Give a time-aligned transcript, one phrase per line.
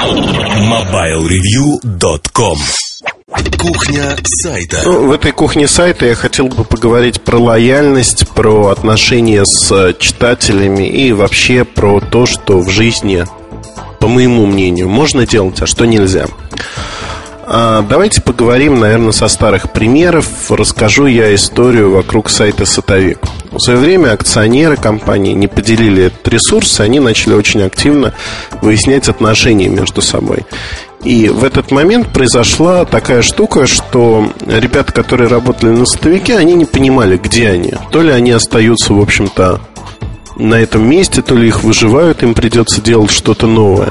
[0.00, 2.56] MobileReview.com
[3.58, 4.80] Кухня сайта.
[4.86, 10.88] Ну, в этой кухне сайта я хотел бы поговорить про лояльность, про отношения с читателями
[10.88, 13.26] и вообще про то, что в жизни,
[13.98, 16.28] по моему мнению, можно делать, а что нельзя.
[17.52, 20.28] А, давайте поговорим, наверное, со старых примеров.
[20.50, 23.18] Расскажу я историю вокруг сайта Сотовик.
[23.50, 28.14] В свое время акционеры компании не поделили этот ресурс, они начали очень активно
[28.62, 30.46] выяснять отношения между собой.
[31.02, 36.66] И в этот момент произошла такая штука, что ребята, которые работали на сотовике, они не
[36.66, 37.74] понимали, где они.
[37.90, 39.60] То ли они остаются, в общем-то,
[40.36, 43.90] на этом месте, то ли их выживают, им придется делать что-то новое.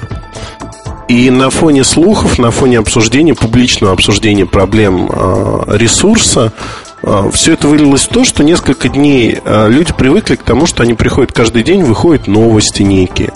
[1.09, 6.53] И на фоне слухов, на фоне обсуждения, публичного обсуждения проблем э, ресурса,
[7.01, 10.83] э, все это вылилось в то, что несколько дней э, люди привыкли к тому, что
[10.83, 13.33] они приходят каждый день, выходят новости некие,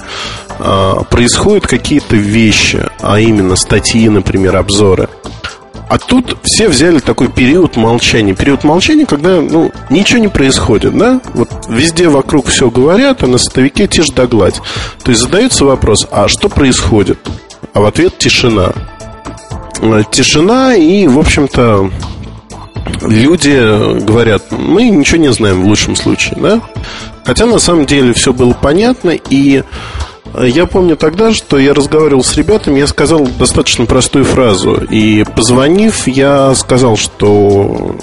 [1.10, 5.10] происходят какие-то вещи, а именно статьи, например, обзоры.
[5.90, 8.34] А тут все взяли такой период молчания.
[8.34, 11.22] Период молчания, когда ну, ничего не происходит, да?
[11.34, 14.62] Вот везде вокруг все говорят, а на сотовике тишь да гладь.
[15.04, 17.20] То есть задается вопрос, а что происходит?
[17.74, 18.72] А в ответ тишина.
[19.82, 21.92] Э, тишина и, в общем-то,
[23.02, 26.62] люди говорят, мы ничего не знаем в лучшем случае, да?
[27.26, 29.64] Хотя на самом деле все было понятно, и
[30.42, 34.76] я помню тогда, что я разговаривал с ребятами, я сказал достаточно простую фразу.
[34.90, 37.96] И позвонив, я сказал, что,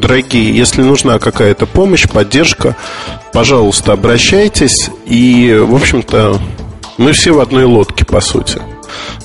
[0.00, 2.76] дорогие, если нужна какая-то помощь, поддержка,
[3.32, 4.90] пожалуйста, обращайтесь.
[5.06, 6.38] И, в общем-то,
[6.98, 8.60] мы все в одной лодке, по сути.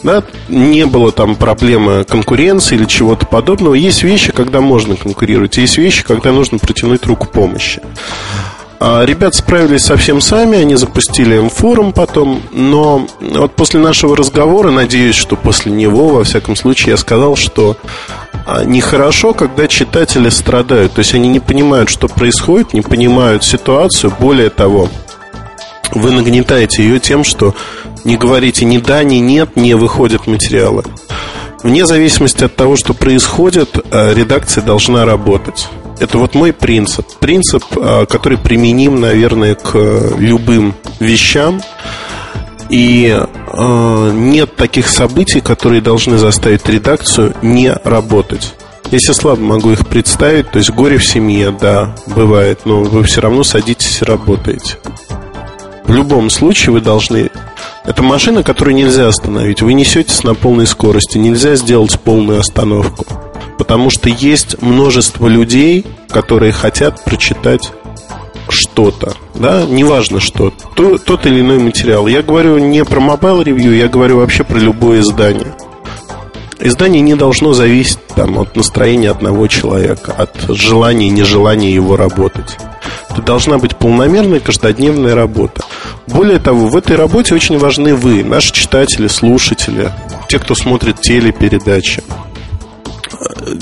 [0.03, 3.75] Да, не было там проблемы конкуренции или чего-то подобного.
[3.75, 7.81] Есть вещи, когда можно конкурировать, есть вещи, когда нужно протянуть руку помощи.
[8.83, 15.14] А ребят справились совсем сами, они запустили М-форум потом, но вот после нашего разговора, надеюсь,
[15.14, 17.77] что после него, во всяком случае, я сказал, что
[18.47, 24.11] а, нехорошо, когда читатели страдают, то есть они не понимают, что происходит, не понимают ситуацию,
[24.20, 24.89] более того,
[25.91, 27.55] вы нагнетаете ее тем, что
[28.03, 30.83] не говорите ни да, ни нет, не выходят материалы.
[31.63, 35.67] Вне зависимости от того, что происходит, э, редакция должна работать.
[35.99, 37.05] Это вот мой принцип.
[37.19, 39.77] Принцип, э, который применим, наверное, к
[40.17, 41.61] любым вещам.
[42.69, 48.55] И э, нет таких событий, которые должны заставить редакцию не работать.
[48.89, 53.21] Если слабо могу их представить, то есть горе в семье, да, бывает, но вы все
[53.21, 54.77] равно садитесь и работаете.
[55.91, 57.29] В любом случае вы должны...
[57.83, 59.61] Это машина, которую нельзя остановить.
[59.61, 61.17] Вы несетесь на полной скорости.
[61.17, 63.05] Нельзя сделать полную остановку.
[63.57, 67.73] Потому что есть множество людей, которые хотят прочитать
[68.47, 72.08] что-то, да, неважно что, то, тот или иной материал.
[72.08, 75.53] Я говорю не про mobile ревью, я говорю вообще про любое издание.
[76.61, 82.58] Издание не должно зависеть там, от настроения одного человека, от желания и нежелания его работать.
[83.09, 85.63] Это должна быть полномерная каждодневная работа.
[86.08, 89.92] Более того, в этой работе очень важны вы, наши читатели, слушатели,
[90.28, 92.04] те, кто смотрит телепередачи.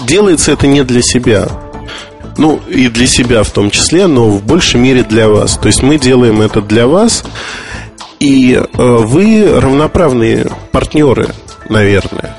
[0.05, 1.47] Делается это не для себя.
[2.37, 5.57] Ну, и для себя в том числе, но в большей мере для вас.
[5.57, 7.25] То есть мы делаем это для вас,
[8.19, 11.27] и э, вы равноправные партнеры,
[11.67, 12.35] наверное.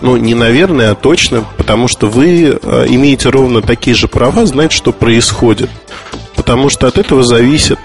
[0.00, 4.72] Ну, не наверное, а точно, потому что вы э, имеете ровно такие же права знать,
[4.72, 5.68] что происходит
[6.38, 7.78] потому что от этого зависит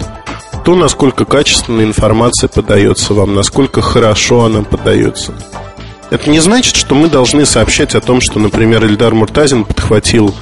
[0.64, 5.34] то, насколько качественная информация подается вам, насколько хорошо она подается.
[6.10, 10.34] Это не значит, что мы должны сообщать о том, что, например, Эльдар Муртазин подхватил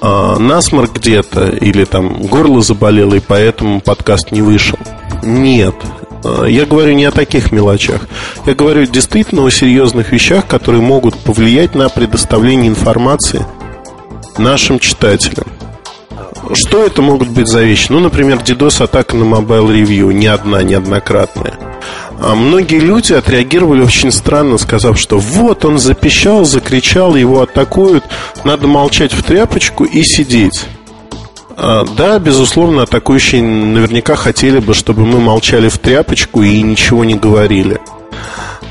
[0.00, 4.78] э, насморк где-то или там горло заболело, и поэтому подкаст не вышел.
[5.22, 5.74] Нет.
[6.24, 8.08] А, я говорю не о таких мелочах.
[8.46, 13.44] Я говорю действительно о серьезных вещах, которые могут повлиять на предоставление информации
[14.38, 15.46] нашим читателям.
[16.52, 17.86] Что это могут быть за вещи?
[17.90, 21.54] Ну, например, DDoS-атака на Mobile Review, не одна, неоднократная.
[22.20, 28.04] А многие люди отреагировали очень странно, сказав, что вот он запищал, закричал, его атакуют,
[28.44, 30.64] надо молчать в тряпочку и сидеть.
[31.56, 37.14] А, да, безусловно, атакующие наверняка хотели бы, чтобы мы молчали в тряпочку и ничего не
[37.14, 37.80] говорили.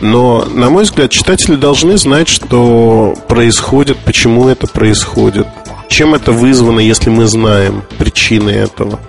[0.01, 5.47] Но, на мой взгляд, читатели должны знать, что происходит, почему это происходит.
[5.89, 8.99] Чем это вызвано, если мы знаем причины этого?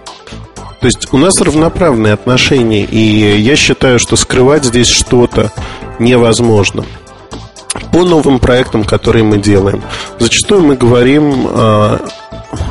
[0.80, 5.50] То есть у нас равноправные отношения, и я считаю, что скрывать здесь что-то
[5.98, 6.84] невозможно.
[7.92, 9.82] По новым проектам, которые мы делаем,
[10.18, 11.98] зачастую мы говорим э,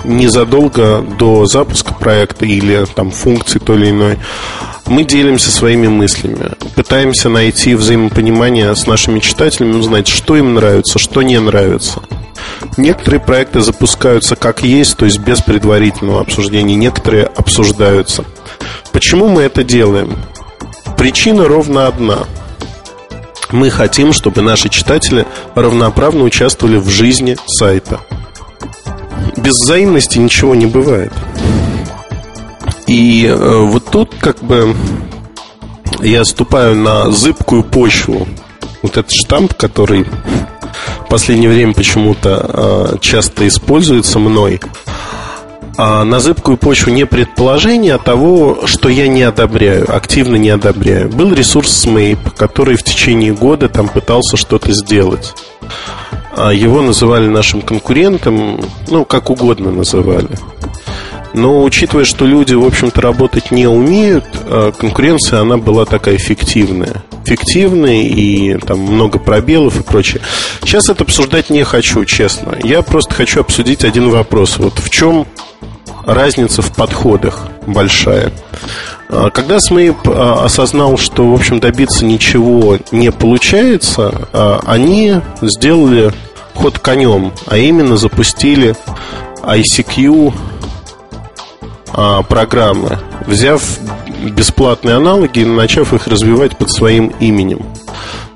[0.03, 4.17] незадолго до запуска проекта или там функции той или иной
[4.87, 11.21] Мы делимся своими мыслями, пытаемся найти взаимопонимание с нашими читателями, узнать, что им нравится, что
[11.23, 12.01] не нравится.
[12.77, 18.25] Некоторые проекты запускаются как есть, то есть без предварительного обсуждения, некоторые обсуждаются.
[18.91, 20.17] Почему мы это делаем?
[20.97, 22.25] Причина ровно одна.
[23.51, 28.01] Мы хотим, чтобы наши читатели равноправно участвовали в жизни сайта.
[29.37, 31.13] Без взаимности ничего не бывает.
[32.87, 34.75] И э, вот тут как бы
[36.01, 38.27] я ступаю на зыбкую почву.
[38.81, 40.05] Вот этот штамп, который
[41.15, 42.45] последнее время почему-то
[42.93, 44.59] э, часто используется мной.
[45.77, 51.07] А на зыбкую почву не предположения, а того, что я не одобряю, активно не одобряю.
[51.07, 55.33] Был ресурс Smap, который в течение года там пытался что-то сделать.
[56.35, 58.59] А его называли нашим конкурентом,
[58.89, 60.31] ну, как угодно называли.
[61.35, 67.03] Но учитывая, что люди, в общем-то, работать не умеют, а конкуренция, она была такая фиктивная.
[67.25, 70.21] Фиктивная и там много пробелов и прочее.
[70.61, 72.57] Сейчас это обсуждать не хочу, честно.
[72.63, 74.57] Я просто хочу обсудить один вопрос.
[74.57, 75.27] Вот в чем
[76.05, 78.31] разница в подходах большая.
[79.09, 86.13] А когда Смейп осознал, что, в общем, добиться ничего не получается, они сделали
[86.53, 88.75] ход конем, а именно запустили
[89.41, 90.33] ICQ
[91.97, 93.63] а, программы, взяв
[94.31, 97.65] бесплатные аналоги и начав их развивать под своим именем.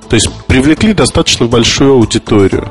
[0.10, 2.70] То есть привлекли достаточно большую аудиторию.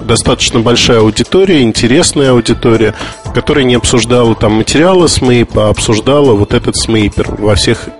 [0.00, 2.94] Достаточно большая аудитория, интересная аудитория,
[3.34, 7.90] которая не обсуждала там материалы Смейпа, а обсуждала вот этот Смейпер во всех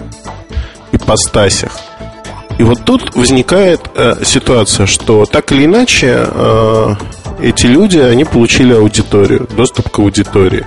[0.90, 1.78] ипостасях.
[2.58, 6.94] И вот тут возникает э, ситуация, что так или иначе э,
[7.42, 10.64] эти люди, они получили аудиторию, доступ к аудитории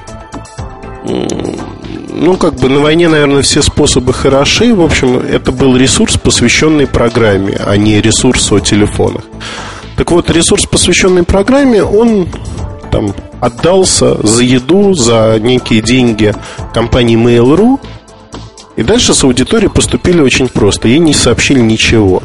[2.15, 4.73] ну, как бы на войне, наверное, все способы хороши.
[4.73, 9.23] В общем, это был ресурс, посвященный программе, а не ресурс о телефонах.
[9.97, 12.27] Так вот, ресурс, посвященный программе, он
[12.91, 16.33] там отдался за еду, за некие деньги
[16.73, 17.79] компании Mail.ru.
[18.75, 20.87] И дальше с аудиторией поступили очень просто.
[20.87, 22.23] Ей не сообщили ничего.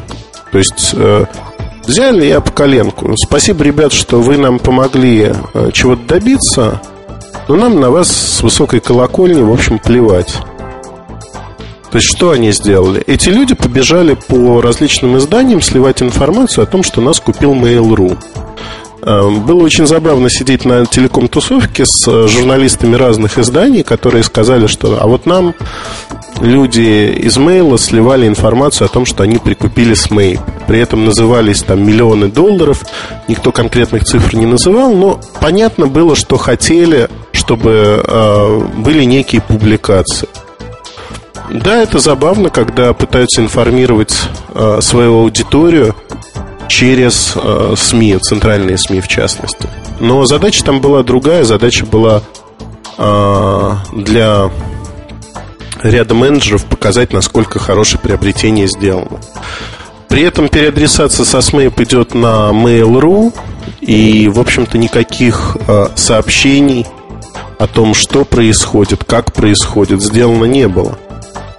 [0.51, 1.25] То есть э,
[1.85, 3.13] взяли я по коленку.
[3.17, 6.81] Спасибо, ребят, что вы нам помогли э, чего-то добиться.
[7.51, 10.37] Но нам на вас с высокой колокольни, в общем, плевать.
[11.91, 13.03] То есть, что они сделали?
[13.07, 18.17] Эти люди побежали по различным изданиям сливать информацию о том, что нас купил Mail.ru.
[19.01, 24.99] Эм, было очень забавно сидеть на телеком-тусовке с э, журналистами разных изданий, которые сказали, что
[25.01, 25.53] а вот нам
[26.39, 30.39] люди из мейла сливали информацию о том, что они прикупили с Мэй.
[30.67, 32.85] При этом назывались там миллионы долларов,
[33.27, 37.09] никто конкретных цифр не называл, но понятно было, что хотели,
[37.51, 40.29] чтобы э, были некие публикации.
[41.49, 44.15] Да, это забавно, когда пытаются информировать
[44.55, 45.93] э, свою аудиторию
[46.69, 49.67] через э, СМИ, центральные СМИ в частности.
[49.99, 52.23] Но задача там была другая, задача была
[52.97, 54.49] э, для
[55.83, 59.19] ряда менеджеров показать, насколько хорошее приобретение сделано.
[60.07, 63.33] При этом переадресация со Smap идет на Mail.ru,
[63.81, 66.85] и, в общем-то, никаких э, сообщений
[67.61, 70.97] о том, что происходит, как происходит, сделано не было.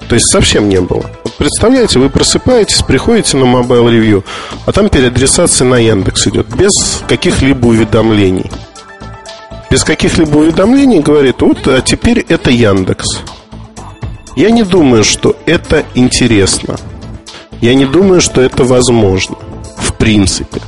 [0.08, 1.08] То есть совсем не было.
[1.38, 4.24] Представляете, вы просыпаетесь, приходите на Mobile Review,
[4.66, 6.72] а там переадресация на Яндекс идет, без
[7.06, 8.50] каких-либо уведомлений.
[9.70, 13.20] Без каких-либо уведомлений говорит, вот, а теперь это Яндекс.
[14.34, 16.78] Я не думаю, что это интересно.
[17.60, 19.36] Я не думаю, что это возможно.
[19.78, 20.60] В принципе.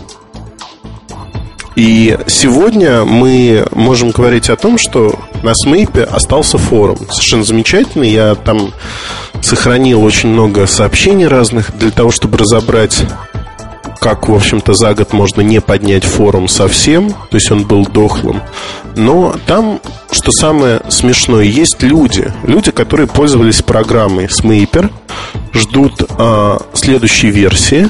[1.76, 6.98] И сегодня мы можем говорить о том, что на Смейпе остался форум.
[7.10, 8.10] Совершенно замечательный.
[8.10, 8.72] Я там
[9.42, 13.04] сохранил очень много сообщений разных для того, чтобы разобрать
[14.04, 18.42] как, в общем-то, за год можно не поднять форум совсем, то есть он был дохлым.
[18.96, 24.90] Но там, что самое смешное, есть люди, люди, которые пользовались программой Smaper,
[25.54, 27.88] ждут э, следующей версии,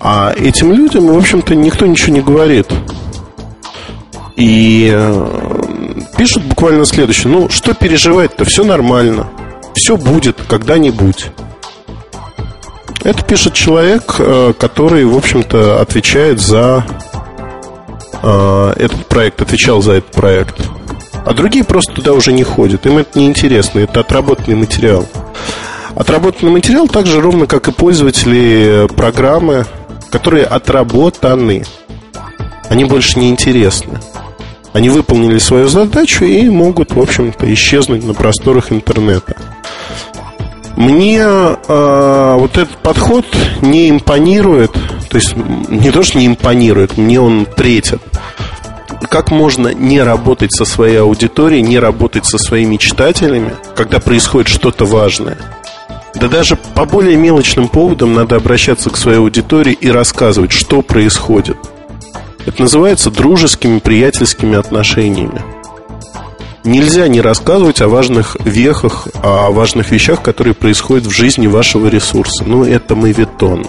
[0.00, 2.66] а этим людям, в общем-то, никто ничего не говорит.
[4.36, 7.32] И э, пишут буквально следующее.
[7.32, 8.44] Ну, что переживать-то?
[8.44, 9.26] Все нормально.
[9.74, 11.32] Все будет когда-нибудь.
[13.02, 16.84] Это пишет человек, э, который, в общем-то, отвечает за
[18.22, 20.56] э, этот проект, отвечал за этот проект.
[21.24, 22.86] А другие просто туда уже не ходят.
[22.86, 25.04] Им это не интересно, это отработанный материал.
[25.96, 29.66] Отработанный материал так же ровно, как и пользователи программы,
[30.10, 31.64] которые отработаны.
[32.68, 34.00] Они больше не интересны.
[34.72, 39.36] Они выполнили свою задачу и могут, в общем-то, исчезнуть на просторах интернета.
[40.76, 43.26] Мне э, вот этот подход
[43.62, 44.70] не импонирует,
[45.10, 48.00] то есть не то, что не импонирует, мне он третит.
[49.10, 54.84] Как можно не работать со своей аудиторией, не работать со своими читателями, когда происходит что-то
[54.84, 55.38] важное?
[56.14, 61.56] Да даже по более мелочным поводам надо обращаться к своей аудитории и рассказывать, что происходит.
[62.46, 65.42] Это называется дружескими, приятельскими отношениями.
[66.64, 72.44] Нельзя не рассказывать о важных вехах, о важных вещах, которые происходят в жизни вашего ресурса.
[72.44, 73.66] Ну, это мавитон.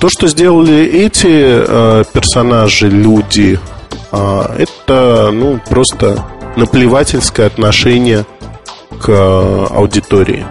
[0.00, 3.60] То, что сделали эти э, персонажи, люди,
[4.10, 6.24] э, это, ну, просто
[6.56, 8.24] наплевательское отношение
[9.00, 10.46] к э, аудитории.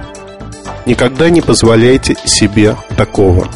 [0.86, 3.48] Никогда не позволяйте себе такого.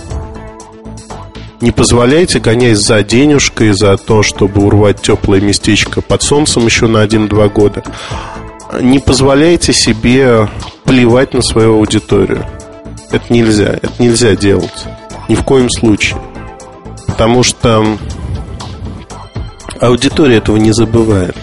[1.62, 7.06] Не позволяйте, гоняясь за денежкой, за то, чтобы урвать теплое местечко под солнцем еще на
[7.06, 7.84] 1-2 года.
[8.82, 10.50] Не позволяйте себе
[10.84, 12.46] плевать на свою аудиторию.
[13.12, 13.80] Это нельзя.
[13.82, 14.86] Это нельзя делать.
[15.30, 16.20] Ни в коем случае.
[17.08, 17.98] Потому что
[19.80, 21.38] аудитория этого не забывает.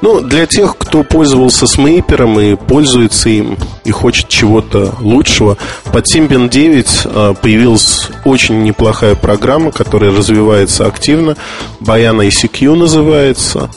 [0.00, 5.56] Ну, для тех, кто пользовался смейпером и пользуется им, и хочет чего-то лучшего,
[5.92, 11.36] под Symbian 9 а, появилась очень неплохая программа, которая развивается активно.
[11.80, 13.70] Баяна ICQ называется.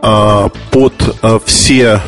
[0.00, 2.00] А, под а, все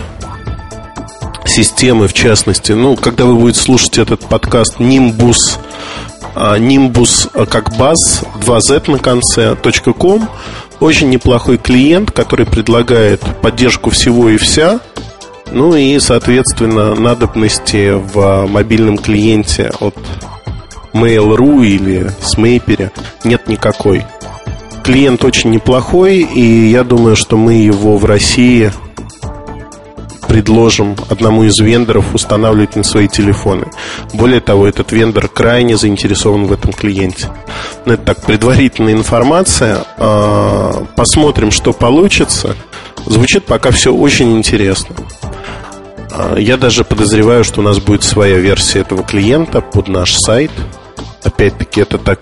[1.44, 5.58] системы, в частности, ну, когда вы будете слушать этот подкаст, Nimbus,
[6.34, 9.56] Nimbus как баз, 2Z на конце,
[9.98, 10.28] .com,
[10.80, 14.80] очень неплохой клиент, который предлагает поддержку всего и вся.
[15.52, 19.94] Ну и, соответственно, надобности в мобильном клиенте от
[20.92, 22.90] Mail.ru или Smaper
[23.24, 24.04] нет никакой.
[24.82, 28.72] Клиент очень неплохой, и я думаю, что мы его в России
[30.34, 33.68] предложим одному из вендоров устанавливать на свои телефоны.
[34.14, 37.28] Более того, этот вендор крайне заинтересован в этом клиенте.
[37.84, 39.84] Это так, предварительная информация.
[39.96, 42.56] А, посмотрим, что получится.
[43.06, 44.96] Звучит пока все очень интересно.
[46.10, 50.50] А, я даже подозреваю, что у нас будет своя версия этого клиента под наш сайт.
[51.22, 52.18] Опять-таки, это так...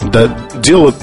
[0.00, 0.94] Да, дело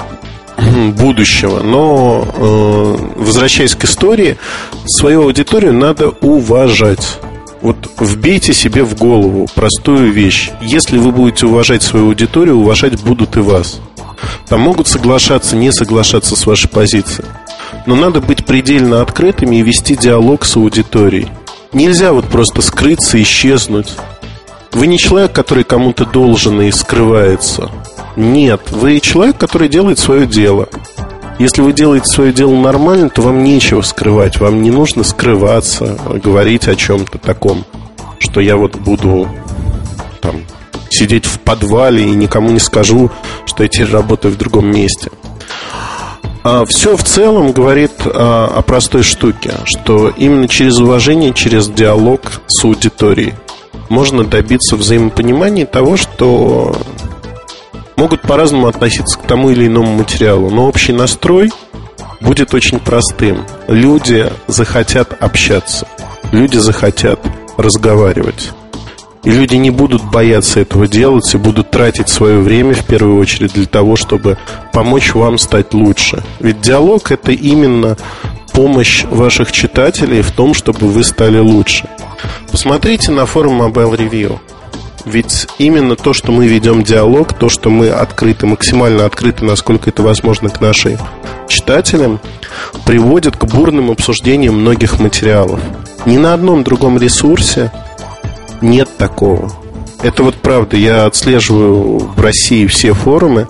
[0.95, 1.61] будущего.
[1.61, 4.37] Но, э, возвращаясь к истории,
[4.85, 7.19] свою аудиторию надо уважать.
[7.61, 10.51] Вот вбейте себе в голову простую вещь.
[10.61, 13.81] Если вы будете уважать свою аудиторию, уважать будут и вас.
[14.47, 17.27] Там могут соглашаться, не соглашаться с вашей позицией.
[17.85, 21.27] Но надо быть предельно открытыми и вести диалог с аудиторией.
[21.73, 23.93] Нельзя вот просто скрыться, исчезнуть.
[24.71, 27.69] Вы не человек, который кому-то должен и скрывается.
[28.15, 30.67] Нет, вы человек, который делает свое дело.
[31.39, 34.39] Если вы делаете свое дело нормально, то вам нечего скрывать.
[34.39, 37.63] Вам не нужно скрываться, говорить о чем-то таком,
[38.19, 39.29] что я вот буду
[40.19, 40.41] там
[40.89, 43.09] сидеть в подвале и никому не скажу,
[43.45, 45.11] что я теперь работаю в другом месте.
[46.43, 52.41] А все в целом говорит а, о простой штуке, что именно через уважение, через диалог
[52.47, 53.33] с аудиторией
[53.89, 56.75] можно добиться взаимопонимания того, что
[57.99, 61.51] могут по-разному относиться к тому или иному материалу, но общий настрой
[62.21, 63.45] будет очень простым.
[63.67, 65.85] Люди захотят общаться,
[66.31, 67.19] люди захотят
[67.57, 68.51] разговаривать.
[69.25, 73.53] И люди не будут бояться этого делать и будут тратить свое время в первую очередь
[73.53, 74.37] для того, чтобы
[74.71, 76.23] помочь вам стать лучше.
[76.39, 77.97] Ведь диалог это именно
[78.53, 81.89] помощь ваших читателей в том, чтобы вы стали лучше.
[82.49, 84.39] Посмотрите на форум Mobile Review.
[85.05, 90.03] Ведь именно то, что мы ведем диалог, то, что мы открыты, максимально открыты, насколько это
[90.03, 90.97] возможно, к нашим
[91.47, 92.19] читателям,
[92.85, 95.59] приводит к бурным обсуждениям многих материалов.
[96.05, 97.71] Ни на одном другом ресурсе
[98.61, 99.51] нет такого.
[100.01, 100.77] Это вот правда.
[100.77, 103.47] Я отслеживаю в России все форумы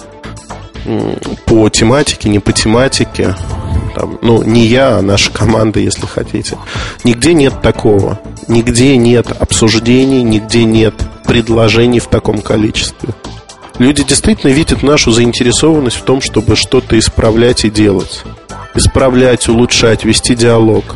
[1.46, 3.36] по тематике, не по тематике.
[3.96, 6.58] Там, ну, не я, а наша команда, если хотите.
[7.04, 8.20] Нигде нет такого.
[8.48, 10.94] Нигде нет обсуждений, нигде нет
[11.30, 13.10] предложений в таком количестве.
[13.78, 18.24] Люди действительно видят нашу заинтересованность в том, чтобы что-то исправлять и делать.
[18.74, 20.96] Исправлять, улучшать, вести диалог.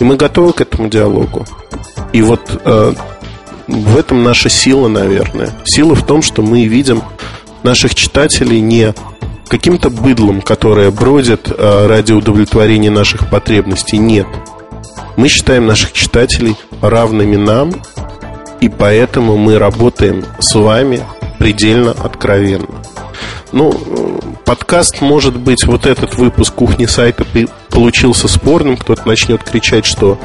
[0.00, 1.44] И мы готовы к этому диалогу.
[2.14, 2.94] И вот э,
[3.68, 5.50] в этом наша сила, наверное.
[5.64, 7.02] Сила в том, что мы видим
[7.62, 8.94] наших читателей не
[9.46, 13.98] каким-то быдлом, которое бродит э, ради удовлетворения наших потребностей.
[13.98, 14.26] Нет.
[15.16, 17.72] Мы считаем наших читателей равными нам,
[18.60, 21.02] и поэтому мы работаем с вами
[21.38, 22.82] предельно откровенно.
[23.52, 23.72] Ну,
[24.44, 27.24] подкаст, может быть, вот этот выпуск кухни сайта
[27.70, 28.76] получился спорным.
[28.76, 30.18] Кто-то начнет кричать, что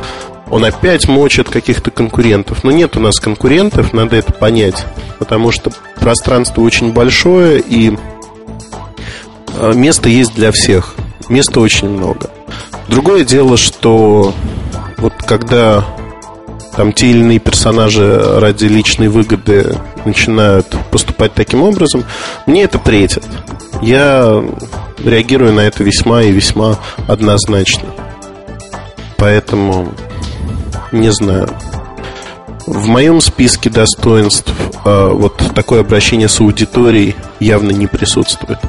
[0.50, 2.64] он опять мочит каких-то конкурентов.
[2.64, 4.86] Но нет у нас конкурентов, надо это понять.
[5.20, 7.98] Потому что пространство очень большое, и
[9.60, 10.96] э, место есть для всех.
[11.30, 12.30] Места очень много.
[12.88, 14.34] Другое дело, что
[14.98, 15.86] вот когда
[16.76, 22.04] там те или иные персонажи ради личной выгоды начинают поступать таким образом,
[22.46, 23.24] мне это претит.
[23.82, 24.44] Я
[25.04, 27.90] реагирую на это весьма и весьма однозначно.
[29.18, 29.94] Поэтому
[30.92, 31.50] не знаю.
[32.68, 34.54] В моем списке достоинств
[34.86, 38.60] э, вот такое обращение с аудиторией явно не присутствует.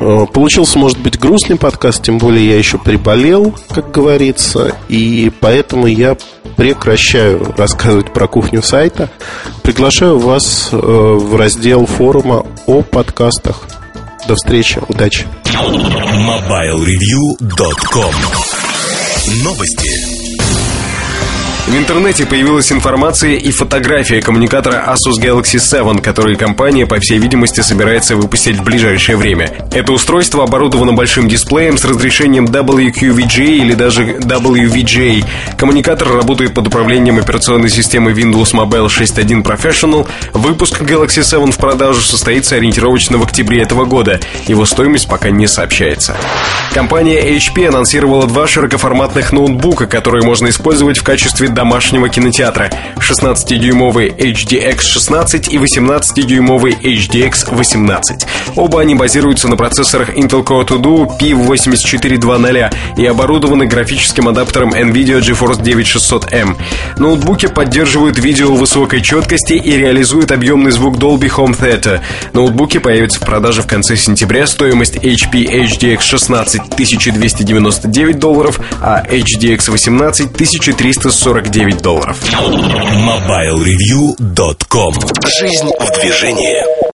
[0.00, 5.86] Э, получился, может быть, грустный подкаст, тем более я еще приболел, как говорится, и поэтому
[5.86, 6.16] я
[6.56, 9.08] прекращаю рассказывать про кухню сайта.
[9.62, 13.62] Приглашаю вас э, в раздел форума о подкастах.
[14.26, 15.24] До встречи, удачи.
[15.46, 18.14] MobileReview.com
[19.44, 20.17] Новости.
[21.68, 27.60] В интернете появилась информация и фотография коммуникатора Asus Galaxy 7, который компания, по всей видимости,
[27.60, 29.50] собирается выпустить в ближайшее время.
[29.70, 35.26] Это устройство оборудовано большим дисплеем с разрешением WQVGA или даже WVGA.
[35.58, 40.08] Коммуникатор работает под управлением операционной системы Windows Mobile 6.1 Professional.
[40.32, 44.20] Выпуск Galaxy 7 в продажу состоится ориентировочно в октябре этого года.
[44.46, 46.16] Его стоимость пока не сообщается.
[46.72, 54.78] Компания HP анонсировала два широкоформатных ноутбука, которые можно использовать в качестве домашнего кинотеатра 16-дюймовый HDX
[54.82, 58.26] 16 и 18-дюймовый HDX 18.
[58.54, 65.18] Оба они базируются на процессорах Intel Core 2 Duo P8420 и оборудованы графическим адаптером NVIDIA
[65.18, 66.56] GeForce 9600M.
[66.96, 72.02] Ноутбуки поддерживают видео высокой четкости и реализуют объемный звук Dolby Home Theater.
[72.34, 74.46] Ноутбуки появятся в продаже в конце сентября.
[74.46, 82.22] Стоимость HP HDX 16 1299 долларов, а HDX 18 1340 49 долларов.
[82.94, 84.92] MobileReview.com
[85.40, 86.87] Жизнь в движении.